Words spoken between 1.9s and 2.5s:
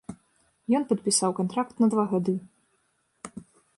два гады.